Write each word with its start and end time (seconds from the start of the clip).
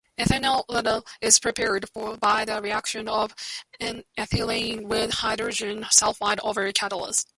Ethanethiol 0.17 1.05
is 1.21 1.37
prepared 1.37 1.85
by 2.19 2.43
the 2.43 2.59
reaction 2.59 3.07
of 3.07 3.35
ethylene 3.79 4.87
with 4.87 5.11
hydrogen 5.13 5.83
sulfide 5.91 6.39
over 6.41 6.65
a 6.65 6.73
catalyst. 6.73 7.27